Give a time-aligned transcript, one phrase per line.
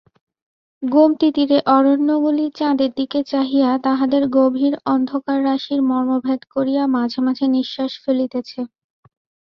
[0.83, 8.59] গোমতীতীরের অরণ্যগুলি চাঁদের দিকে চাহিয়া তাহাদের গভীর অন্ধকাররাশির মর্মভেদ করিয়া মাঝে মাঝে নিশ্বাস ফেলিতেছে।